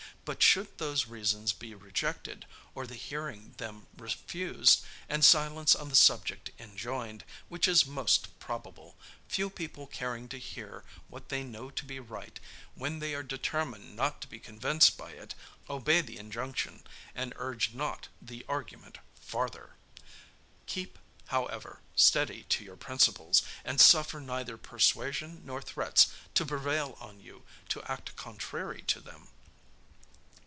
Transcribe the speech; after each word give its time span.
But 0.23 0.43
should 0.43 0.77
those 0.77 1.07
reasons 1.07 1.51
be 1.51 1.73
rejected, 1.73 2.45
or 2.75 2.85
the 2.85 2.95
hearing 2.95 3.53
them 3.57 3.87
refused, 3.97 4.85
and 5.09 5.25
silence 5.25 5.75
on 5.75 5.89
the 5.89 5.95
subject 5.95 6.51
enjoined, 6.59 7.25
which 7.49 7.67
is 7.67 7.87
most 7.87 8.39
probable, 8.39 8.95
few 9.27 9.49
people 9.49 9.87
caring 9.87 10.29
to 10.29 10.37
hear 10.37 10.85
what 11.07 11.29
they 11.29 11.43
know 11.43 11.71
to 11.71 11.83
be 11.83 11.99
right, 11.99 12.39
when 12.75 12.99
they 12.99 13.15
are 13.15 13.23
determined 13.23 13.95
not 13.95 14.21
to 14.21 14.27
be 14.27 14.39
convinced 14.39 14.95
by 14.95 15.09
it 15.09 15.33
obey 15.67 16.01
the 16.01 16.19
injunction, 16.19 16.85
and 17.15 17.33
urge 17.35 17.73
not 17.73 18.07
the 18.21 18.45
argument 18.47 18.99
farther. 19.19 19.73
Keep, 20.67 20.99
however, 21.27 21.81
steady 21.95 22.43
to 22.43 22.63
your 22.63 22.77
principles, 22.77 23.41
and 23.65 23.81
suffer 23.81 24.19
neither 24.21 24.55
persuasion 24.55 25.41
nor 25.43 25.63
threats 25.63 26.09
to 26.35 26.45
prevail 26.45 26.95
on 27.01 27.19
you 27.19 27.43
to 27.69 27.81
act 27.91 28.15
contrary 28.15 28.83
to 28.83 29.01
them. 29.01 29.29